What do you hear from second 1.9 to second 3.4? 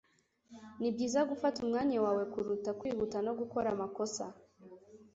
wawe kuruta kwihuta no